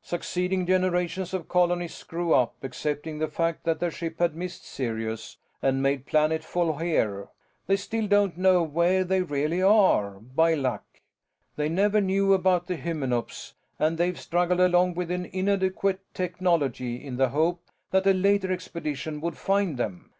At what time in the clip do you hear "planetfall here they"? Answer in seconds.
6.06-7.76